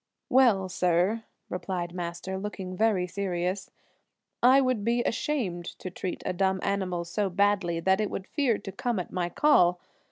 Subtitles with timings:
[0.29, 3.69] "Well, sir," replied Master, looking very serious,
[4.41, 8.57] "I would be ashamed to treat a dumb animal so badly that it would fear
[8.57, 9.79] to come at my call.